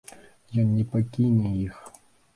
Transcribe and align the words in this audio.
Ён 0.63 0.71
не 0.77 0.85
пакіне 0.95 1.55
іх. 1.69 1.75